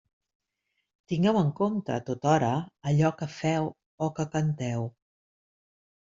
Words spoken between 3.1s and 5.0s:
que feu o que canteu.